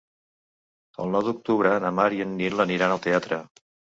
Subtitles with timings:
[1.03, 3.41] El nou d'octubre na Mar i en Nil aniran al teatre.